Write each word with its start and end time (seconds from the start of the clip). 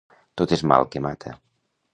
Tot 0.41 0.55
és 0.57 0.63
mal 0.71 0.89
que 0.95 1.05
mata. 1.09 1.37